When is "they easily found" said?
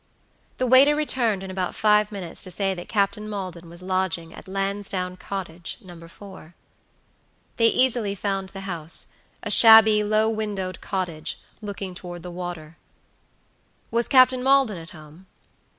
7.57-8.49